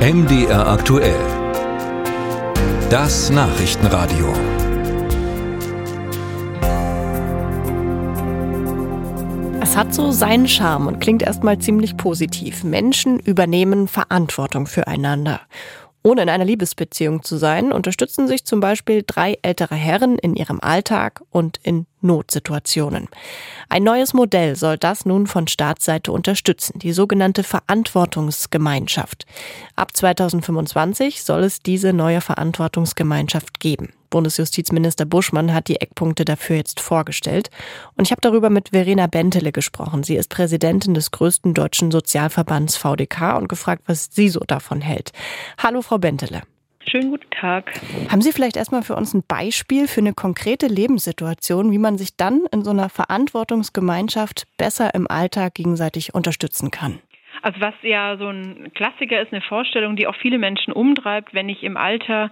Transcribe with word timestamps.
MDR 0.00 0.66
aktuell. 0.66 1.20
Das 2.88 3.28
Nachrichtenradio. 3.28 4.32
Es 9.60 9.76
hat 9.76 9.92
so 9.92 10.10
seinen 10.10 10.48
Charme 10.48 10.86
und 10.86 11.00
klingt 11.00 11.22
erstmal 11.22 11.58
ziemlich 11.58 11.98
positiv. 11.98 12.64
Menschen 12.64 13.18
übernehmen 13.18 13.88
Verantwortung 13.88 14.66
füreinander. 14.66 15.42
Ohne 16.02 16.22
in 16.22 16.28
einer 16.30 16.46
Liebesbeziehung 16.46 17.22
zu 17.22 17.36
sein, 17.36 17.72
unterstützen 17.72 18.26
sich 18.26 18.44
zum 18.44 18.60
Beispiel 18.60 19.04
drei 19.06 19.38
ältere 19.42 19.74
Herren 19.74 20.18
in 20.18 20.34
ihrem 20.34 20.58
Alltag 20.60 21.22
und 21.30 21.58
in 21.62 21.86
Notsituationen. 22.00 23.08
Ein 23.68 23.84
neues 23.84 24.14
Modell 24.14 24.56
soll 24.56 24.78
das 24.78 25.04
nun 25.04 25.26
von 25.26 25.46
Staatsseite 25.46 26.10
unterstützen, 26.10 26.78
die 26.78 26.92
sogenannte 26.92 27.42
Verantwortungsgemeinschaft. 27.42 29.26
Ab 29.76 29.94
2025 29.94 31.22
soll 31.22 31.44
es 31.44 31.60
diese 31.60 31.92
neue 31.92 32.22
Verantwortungsgemeinschaft 32.22 33.60
geben. 33.60 33.92
Bundesjustizminister 34.10 35.04
Buschmann 35.06 35.54
hat 35.54 35.68
die 35.68 35.80
Eckpunkte 35.80 36.24
dafür 36.24 36.56
jetzt 36.56 36.80
vorgestellt. 36.80 37.50
Und 37.96 38.06
ich 38.06 38.10
habe 38.10 38.20
darüber 38.20 38.50
mit 38.50 38.70
Verena 38.70 39.06
Bentele 39.06 39.52
gesprochen. 39.52 40.02
Sie 40.02 40.16
ist 40.16 40.28
Präsidentin 40.28 40.94
des 40.94 41.10
größten 41.10 41.54
deutschen 41.54 41.90
Sozialverbands 41.90 42.76
VDK 42.76 43.38
und 43.38 43.48
gefragt, 43.48 43.84
was 43.86 44.10
sie 44.12 44.28
so 44.28 44.40
davon 44.40 44.80
hält. 44.80 45.12
Hallo, 45.58 45.80
Frau 45.82 45.98
Bentele. 45.98 46.42
Schönen 46.90 47.10
guten 47.10 47.30
Tag. 47.30 47.70
Haben 48.08 48.22
Sie 48.22 48.32
vielleicht 48.32 48.56
erstmal 48.56 48.82
für 48.82 48.96
uns 48.96 49.14
ein 49.14 49.22
Beispiel 49.22 49.86
für 49.86 50.00
eine 50.00 50.14
konkrete 50.14 50.66
Lebenssituation, 50.66 51.70
wie 51.70 51.78
man 51.78 51.98
sich 51.98 52.16
dann 52.16 52.46
in 52.50 52.64
so 52.64 52.70
einer 52.70 52.88
Verantwortungsgemeinschaft 52.88 54.46
besser 54.56 54.94
im 54.94 55.06
Alltag 55.08 55.54
gegenseitig 55.54 56.14
unterstützen 56.14 56.70
kann? 56.70 56.98
Also 57.42 57.60
was 57.60 57.74
ja 57.82 58.16
so 58.16 58.28
ein 58.28 58.72
Klassiker 58.74 59.20
ist, 59.20 59.32
eine 59.32 59.40
Vorstellung, 59.42 59.96
die 59.96 60.06
auch 60.06 60.14
viele 60.16 60.38
Menschen 60.38 60.72
umtreibt, 60.72 61.34
wenn 61.34 61.48
ich 61.48 61.62
im 61.62 61.76
Alter 61.76 62.30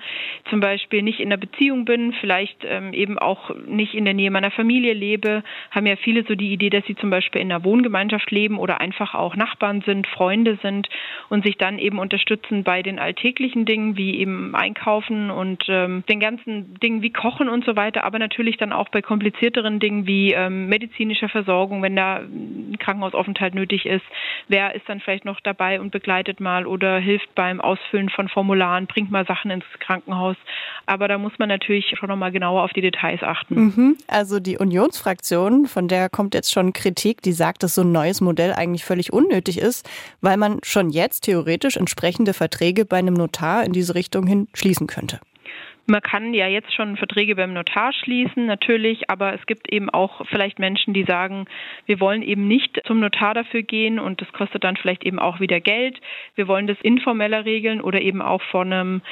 zum 0.51 0.61
Beispiel 0.61 1.03
nicht 1.03 1.21
in 1.21 1.29
einer 1.29 1.39
Beziehung 1.39 1.85
bin, 1.85 2.13
vielleicht 2.21 2.65
ähm, 2.65 2.93
eben 2.93 3.19
auch 3.19 3.55
nicht 3.67 3.95
in 3.95 4.05
der 4.05 4.15
Nähe 4.15 4.31
meiner 4.31 4.51
Familie 4.51 4.93
lebe, 4.93 5.43
haben 5.71 5.87
ja 5.87 5.97
viele 5.97 6.25
so 6.25 6.35
die 6.35 6.53
Idee, 6.53 6.71
dass 6.71 6.85
sie 6.87 6.97
zum 6.97 7.11
Beispiel 7.11 7.41
in 7.41 7.51
einer 7.51 7.65
Wohngemeinschaft 7.65 8.31
leben 8.31 8.59
oder 8.59 8.81
einfach 8.81 9.15
auch 9.15 9.37
Nachbarn 9.37 9.83
sind, 9.83 10.07
Freunde 10.07 10.59
sind 10.63 10.89
und 11.29 11.45
sich 11.45 11.57
dann 11.57 11.79
eben 11.79 11.99
unterstützen 11.99 12.65
bei 12.65 12.83
den 12.83 12.99
alltäglichen 12.99 13.65
Dingen 13.65 13.97
wie 13.97 14.19
eben 14.19 14.55
Einkaufen 14.55 15.31
und 15.31 15.65
ähm, 15.69 16.05
den 16.09 16.21
ganzen 16.21 16.75
Dingen 16.81 17.03
wie 17.03 17.11
Kochen 17.11 17.49
und 17.49 17.65
so 17.65 17.77
weiter, 17.77 18.05
aber 18.05 18.19
natürlich 18.19 18.57
dann 18.57 18.73
auch 18.73 18.89
bei 18.89 19.03
komplizierteren 19.03 19.81
Dingen 19.81 20.07
wie 20.07 20.33
ähm, 20.33 20.69
medizinischer 20.69 21.29
Versorgung, 21.29 21.83
wenn 21.83 21.97
da 21.97 22.17
ein 22.17 22.77
Krankenhausaufenthalt 22.79 23.55
nötig 23.55 23.87
ist, 23.87 24.05
wer 24.49 24.75
ist 24.75 24.89
dann 24.89 24.98
dann 24.99 25.05
vielleicht 25.05 25.25
noch 25.25 25.41
dabei 25.41 25.81
und 25.81 25.91
begleitet 25.91 26.41
mal 26.41 26.67
oder 26.67 26.99
hilft 26.99 27.35
beim 27.35 27.61
Ausfüllen 27.61 28.09
von 28.09 28.29
Formularen, 28.29 28.87
bringt 28.87 29.11
mal 29.11 29.27
Sachen 29.27 29.51
ins 29.51 29.65
Krankenhaus. 29.81 30.37
Aber 30.87 31.09
da 31.09 31.19
muss 31.19 31.33
man 31.39 31.49
natürlich 31.49 31.95
schon 31.99 32.09
noch 32.09 32.17
mal 32.17 32.33
genauer 32.33 32.63
auf 32.63 32.73
die 32.73 32.81
Details 32.81 33.23
achten. 33.23 33.55
Mhm. 33.55 33.97
Also 34.07 34.41
die 34.41 34.59
Unionsfraktion, 34.59 35.67
von 35.67 35.89
der 35.89 36.09
kommt 36.09 36.35
jetzt 36.35 36.53
schon 36.53 36.73
Kritik, 36.73 37.23
die 37.23 37.33
sagt, 37.33 37.63
dass 37.63 37.75
so 37.75 37.83
ein 37.83 37.93
neues 37.93 38.21
Modell 38.21 38.53
eigentlich 38.53 38.85
völlig 38.85 39.13
unnötig 39.13 39.59
ist, 39.59 39.89
weil 40.21 40.37
man 40.37 40.59
schon 40.63 40.91
jetzt 40.91 41.25
theoretisch 41.25 41.77
entsprechende 41.77 42.33
Verträge 42.33 42.85
bei 42.85 42.99
einem 42.99 43.15
Notar 43.15 43.65
in 43.65 43.73
diese 43.73 43.95
Richtung 43.95 44.27
hin 44.27 44.49
schließen 44.55 44.87
könnte. 44.87 45.21
Man 45.91 46.03
kann 46.03 46.35
ja 46.35 46.47
jetzt 46.47 46.75
schon 46.75 46.99
Verträge 46.99 47.35
beim 47.35 47.55
Notar 47.55 47.95
schließen, 47.95 48.45
natürlich, 48.45 49.09
aber 49.09 49.33
es 49.33 49.47
gibt 49.47 49.73
eben 49.73 49.89
auch 49.89 50.27
vielleicht 50.27 50.59
Menschen, 50.59 50.93
die 50.93 51.05
sagen, 51.05 51.47
wir 51.87 51.99
wollen 51.99 52.21
eben 52.21 52.47
nicht 52.47 52.79
zum 52.85 53.01
Notar 53.01 53.33
dafür 53.33 53.63
gehen 53.63 53.99
und 53.99 54.21
das 54.21 54.31
kostet 54.35 54.65
dann 54.65 54.77
vielleicht 54.77 55.03
eben 55.05 55.19
auch 55.19 55.41
wieder 55.41 55.61
Geld. 55.61 55.99
Wir 56.35 56.47
wollen 56.47 56.67
das 56.67 56.77
informeller 56.83 57.47
regeln 57.47 57.81
oder 57.81 58.03
eben 58.03 58.21
auch 58.21 58.43
von 58.43 58.71
einem 58.71 59.03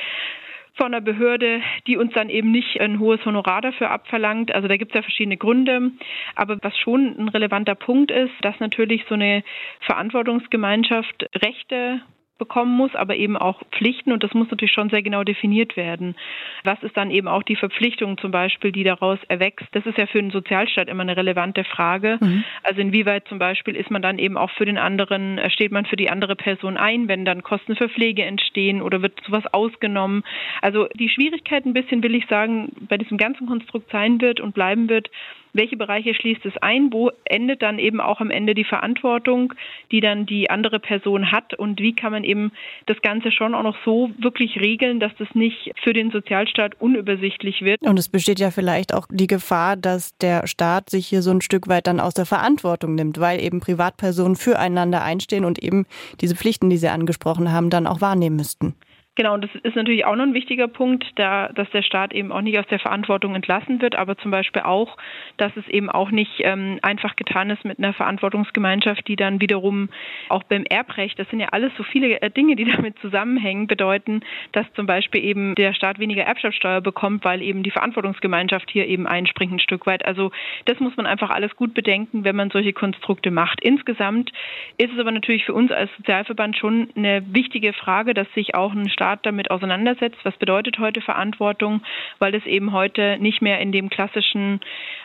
von 0.75 0.93
einer 0.93 1.01
Behörde, 1.01 1.63
die 1.87 1.97
uns 1.97 2.13
dann 2.13 2.29
eben 2.29 2.51
nicht 2.51 2.79
ein 2.79 2.99
hohes 2.99 3.25
Honorar 3.25 3.63
dafür 3.63 3.91
abverlangt. 3.91 4.55
Also 4.55 4.69
da 4.69 4.77
gibt 4.77 4.91
es 4.91 4.97
ja 4.97 5.01
verschiedene 5.01 5.39
Gründe. 5.39 5.93
Aber 6.35 6.59
was 6.61 6.77
schon 6.77 7.17
ein 7.19 7.29
relevanter 7.31 7.75
Punkt 7.75 8.11
ist, 8.11 8.35
dass 8.43 8.61
natürlich 8.61 9.03
so 9.09 9.15
eine 9.15 9.43
Verantwortungsgemeinschaft 9.81 11.31
Rechte 11.35 12.03
bekommen 12.39 12.77
muss, 12.77 12.95
aber 12.95 13.17
eben 13.17 13.37
auch 13.37 13.63
Pflichten 13.73 14.13
und 14.13 14.23
das 14.23 14.35
muss 14.35 14.51
natürlich 14.51 14.73
schon 14.73 14.91
sehr 14.91 15.03
genau 15.03 15.25
definiert 15.25 15.77
werden. 15.77 16.17
Was 16.65 16.83
ist 16.83 16.97
dann 16.97 17.11
eben 17.11 17.29
auch 17.29 17.43
die 17.43 17.57
Verpflichtung 17.57 18.19
zum 18.19 18.31
Beispiel, 18.31 18.73
die 18.73 18.85
daraus 18.85 19.19
erwächst? 19.29 19.67
Das 19.73 19.87
ist 19.87 19.97
ja 19.97 20.07
für 20.07 20.21
den 20.21 20.31
Sozialstaat 20.31 20.89
immer 20.89 21.03
eine 21.03 21.17
relevante 21.17 21.65
Frage. 21.65 22.19
Mhm. 22.21 22.45
Also 22.63 22.81
inwieweit 22.81 23.27
zum 23.29 23.39
Beispiel 23.39 23.75
ist 23.77 23.91
man 23.91 24.03
dann 24.03 24.19
eben 24.19 24.37
auch 24.37 24.51
für 24.51 24.65
den 24.65 24.79
anderen, 24.79 25.39
äh, 25.39 25.51
steht 25.51 25.73
man 25.73 25.87
für 25.87 25.97
die 25.97 26.11
andere 26.11 26.37
Person 26.37 26.77
ein, 26.77 27.09
wenn 27.09 27.25
dann 27.25 27.43
Kosten 27.43 27.77
für 27.77 27.89
Pflege 27.89 28.25
entstehen 28.25 28.83
oder 28.83 29.03
wird 29.03 29.21
sowas 29.25 29.45
ausgenommen? 29.53 30.23
Also 30.61 30.89
die 30.95 31.09
Schwierigkeit 31.09 31.65
ein 31.65 31.73
bisschen, 31.73 32.03
will 32.03 32.15
ich 32.15 32.27
sagen, 32.27 32.73
bei 32.89 32.99
diesem 32.99 33.17
ganzen 33.17 33.47
Konstrukt 33.47 33.91
sein 33.91 34.21
wird 34.21 34.41
und 34.41 34.55
bleiben 34.55 34.89
wird, 34.89 35.11
welche 35.57 35.77
Bereiche 35.77 36.15
schließt 36.15 36.45
es 36.45 36.57
ein, 36.59 36.93
wo 36.93 37.11
endet 37.25 37.63
dann 37.63 37.79
eben 37.79 38.01
auch 38.01 38.21
am 38.21 38.31
Ende 38.31 38.55
die 38.55 38.65
Verantwortung, 38.65 39.55
die 39.91 40.01
dann 40.01 40.27
die 40.27 40.51
andere 40.51 40.79
Person 40.79 41.33
hat 41.33 41.55
und 41.55 41.81
wie 41.81 41.95
kann 41.95 42.13
man 42.13 42.25
eben 42.25 42.53
das 42.87 43.01
Ganze 43.03 43.33
schon 43.33 43.55
auch 43.55 43.63
noch 43.63 43.77
so 43.85 44.11
wirklich 44.19 44.61
regeln, 44.61 45.01
dass 45.01 45.13
das 45.19 45.29
nicht 45.35 45.73
für 45.83 45.93
den 45.93 46.11
Sozialstaat 46.11 46.81
unübersichtlich 46.81 47.63
wird. 47.63 47.83
Und 47.83 47.99
es 47.99 48.09
besteht 48.09 48.39
ja 48.39 48.51
vielleicht 48.51 48.95
auch 48.95 49.07
die 49.11 49.27
Gefahr, 49.27 49.77
dass 49.77 50.17
der 50.19 50.47
Staat 50.47 50.91
sich 50.91 51.07
hier 51.07 51.23
so 51.23 51.31
ein 51.31 51.41
Stück 51.41 51.69
weit 51.69 51.87
dann 51.87 52.01
aus 52.01 52.15
der 52.15 52.27
Verantwortung 52.27 52.95
nimmt, 52.95 53.21
weil 53.21 53.41
eben 53.41 53.61
Privatpersonen 53.61 54.37
füreinander 54.37 55.03
einstehen 55.03 55.45
und 55.45 55.63
eben 55.63 55.87
diese 56.21 56.37
Pflichten, 56.37 56.71
die 56.71 56.77
Sie 56.77 56.89
angesprochen 56.89 57.53
haben, 57.53 57.71
dann 57.71 57.87
auch 57.87 58.01
wahrnehmen 58.01 58.37
müssten. 58.37 58.75
Genau, 59.17 59.33
und 59.33 59.43
das 59.43 59.51
ist 59.63 59.75
natürlich 59.75 60.05
auch 60.05 60.15
noch 60.15 60.25
ein 60.25 60.35
wichtiger 60.35 60.69
Punkt, 60.69 61.07
da, 61.15 61.49
dass 61.49 61.71
der 61.71 61.81
Staat 61.81 62.13
eben 62.13 62.31
auch 62.33 62.43
nicht 62.43 62.59
aus 62.59 62.67
der 62.67 62.79
Verantwortung 62.79 63.35
entlassen 63.35 63.81
wird, 63.81 63.97
aber 63.97 64.19
zum 64.19 64.31
Beispiel 64.31 64.61
auch, 64.61 64.99
dass 65.39 65.57
es 65.57 65.67
eben 65.69 65.89
auch 65.89 66.11
nicht 66.11 66.33
ähm, 66.41 66.79
einfach 66.83 67.17
getan 67.17 67.49
ist 67.49 67.65
mit 67.65 67.79
einer 67.79 67.95
Verantwortungsgemeinschaft, 67.95 69.09
die 69.09 69.17
dann 69.17 69.41
wiederum 69.41 69.89
auch 70.29 70.43
beim 70.43 70.65
Erbrecht, 70.65 71.19
das 71.19 71.31
sind 71.31 71.41
ja 71.41 71.49
alles 71.53 71.73
so 71.79 71.83
viele 71.83 72.21
äh, 72.21 72.31
Dinge, 72.31 72.57
die 72.57 72.65
damit 72.71 72.99
zusammenhängen, 72.99 73.67
bedeuten, 73.67 74.21
dass 74.53 74.71
zum 74.75 74.85
Beispiel 74.85 75.25
eben 75.25 75.55
der 75.55 75.73
Staat 75.73 75.99
weniger 75.99 76.25
Erbschaftssteuer 76.25 76.83
bekommt, 76.83 77.25
weil 77.25 77.41
eben 77.41 77.63
die 77.63 77.71
Verantwortungsgemeinschaft 77.71 78.71
hier 78.71 78.87
eben 78.87 79.07
einspringt 79.07 79.53
ein 79.53 79.61
Stück 79.61 79.87
weit. 79.87 80.05
Also 80.05 80.31
das 80.67 80.79
muss 80.79 80.95
man 80.99 81.07
einfach 81.07 81.31
alles 81.31 81.57
gut 81.57 81.73
bedenken, 81.73 82.25
wenn 82.25 82.37
man 82.37 82.51
solche 82.51 82.75
Konstrukte 82.75 83.31
macht. 83.31 83.63
Insgesamt 83.63 84.31
ist 84.77 84.93
es 84.93 84.99
aber 84.99 85.11
natürlich 85.11 85.47
für 85.47 85.55
uns 85.55 85.73
als 85.73 85.91
Sozialverband 85.97 86.59
schon 86.59 86.91
eine 86.95 87.23
wichtige 87.33 87.73
Frage, 87.73 88.13
dass 88.13 88.31
sich 88.35 88.55
auch 88.55 88.75
ein 88.75 88.91
Staat 88.91 89.06
Staat 89.07 89.25
damit 89.25 89.53
auseinandersetzt, 89.53 90.19
was 90.25 90.37
bedeutet 90.37 90.81
heute 90.81 91.01
Verantwortung, 91.01 91.81
weil 92.19 92.35
es 92.35 92.45
eben 92.45 92.73
heute 92.73 93.19
nicht 93.21 93.41
mehr 93.41 93.61
in 93.61 93.71
dem 93.71 93.89
klassischen 93.89 94.59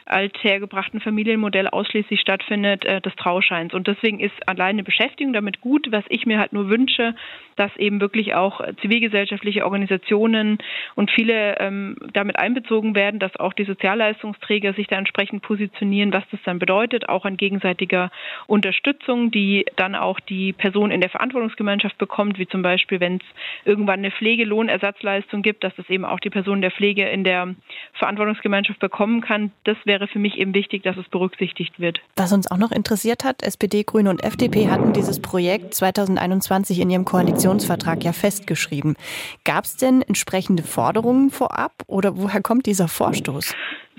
althergebrachten 0.06 1.00
Familienmodell 1.00 1.68
ausschließlich 1.68 2.20
stattfindet, 2.20 2.86
äh, 2.86 3.02
des 3.02 3.16
Trauscheins. 3.16 3.74
Und 3.74 3.88
deswegen 3.88 4.20
ist 4.20 4.34
alleine 4.48 4.84
Beschäftigung 4.84 5.34
damit 5.34 5.62
gut. 5.62 5.92
Was 5.92 6.04
ich 6.10 6.26
mir 6.26 6.40
halt 6.40 6.54
nur 6.54 6.70
wünsche, 6.70 7.16
dass 7.56 7.76
eben 7.78 8.02
wirklich 8.02 8.34
auch 8.34 8.62
zivilgesellschaftliche 8.82 9.66
Organisationen 9.66 10.58
und 10.96 11.12
viele 11.12 11.60
ähm, 11.60 11.98
damit 12.14 12.38
einbezogen 12.38 12.96
werden, 12.96 13.20
dass 13.20 13.36
auch 13.38 13.54
die 13.54 13.66
Sozialleistungsträger 13.66 14.74
sich 14.74 14.88
da 14.88 14.98
entsprechend 14.98 15.44
positionieren, 15.44 16.14
was 16.14 16.24
das 16.32 16.40
dann 16.44 16.60
bedeutet, 16.60 17.10
auch 17.10 17.26
an 17.26 17.38
gegenseitiger 17.38 18.12
Unterstützung, 18.48 19.32
die 19.32 19.66
dann 19.76 19.96
auch 19.96 20.20
die 20.20 20.54
Person 20.54 20.92
in 20.92 21.02
der 21.02 21.10
Verantwortungsgemeinschaft 21.10 21.98
bekommt, 21.98 22.40
wie 22.40 22.48
zum 22.48 22.62
Beispiel, 22.62 23.00
wenn 23.00 23.16
es 23.16 23.22
irgendwann 23.66 23.92
irgendwann 23.92 24.00
eine 24.00 24.12
Pflegelohnersatzleistung 24.12 25.42
gibt, 25.42 25.64
dass 25.64 25.76
das 25.76 25.90
eben 25.90 26.06
auch 26.06 26.20
die 26.20 26.30
Person 26.30 26.62
der 26.62 26.72
Pflege 26.72 27.08
in 27.08 27.24
der 27.24 27.56
Verantwortungsgemeinschaft 27.94 28.80
bekommen 28.80 29.22
kann. 29.22 29.52
Das 29.64 29.78
wäre 29.86 30.01
für 30.08 30.20
mich 30.20 30.38
eben 30.38 30.54
wichtig, 30.54 30.84
dass 30.84 30.98
es 30.98 31.08
berücksichtigt 31.10 31.80
wird. 31.80 32.00
Was 32.16 32.34
uns 32.34 32.50
auch 32.50 32.58
noch 32.58 32.72
interessiert 32.72 33.24
hat, 33.24 33.44
SPD, 33.44 33.84
Grüne 33.84 34.10
und 34.10 34.24
FDP 34.24 34.70
hatten 34.70 34.94
dieses 34.94 35.22
Projekt 35.22 35.74
2021 35.74 36.80
in 36.80 36.90
ihrem 36.90 37.06
Koalitionsvertrag 37.06 38.04
ja 38.04 38.14
festgeschrieben. 38.14 38.96
Gab 39.44 39.66
es 39.66 39.78
denn 39.78 40.02
entsprechende 40.02 40.64
Forderungen 40.64 41.30
vorab 41.30 41.74
oder 41.88 42.18
woher 42.18 42.42
kommt 42.42 42.66
dieser 42.66 42.88
Vorstoß? 42.88 43.54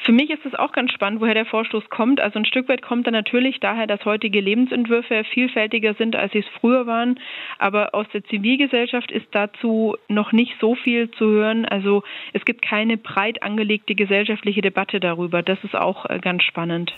Für 0.05 0.13
mich 0.13 0.31
ist 0.31 0.45
es 0.45 0.55
auch 0.55 0.73
ganz 0.73 0.93
spannend, 0.93 1.21
woher 1.21 1.35
der 1.35 1.47
Vorstoß 1.47 1.89
kommt. 1.89 2.21
Also 2.21 2.39
ein 2.39 2.45
Stück 2.45 2.69
weit 2.69 2.83
kommt 2.83 3.07
er 3.07 3.13
natürlich 3.13 3.61
daher, 3.61 3.87
dass 3.87 4.05
heutige 4.05 4.41
Lebensentwürfe 4.41 5.23
vielfältiger 5.33 5.95
sind, 5.95 6.17
als 6.17 6.33
sie 6.33 6.41
es 6.41 6.49
früher 6.61 6.87
waren. 6.87 7.21
Aber 7.59 7.95
aus 7.95 8.07
der 8.13 8.25
Zivilgesellschaft 8.25 9.13
ist 9.13 9.27
dazu 9.31 9.97
noch 10.09 10.33
nicht 10.33 10.55
so 10.61 10.75
viel 10.75 11.11
zu 11.13 11.27
hören. 11.27 11.65
Also 11.65 12.03
es 12.33 12.45
gibt 12.45 12.63
keine 12.63 12.97
breit 12.97 13.43
angelegte 13.43 13.95
gesellschaftliche 13.95 14.61
Debatte 14.61 14.99
darüber. 14.99 15.43
Das 15.43 15.63
ist 15.63 15.77
auch 15.77 16.07
äh, 16.07 16.19
ganz 16.19 16.43
spannend. 16.43 16.93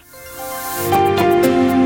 Musik 0.91 1.84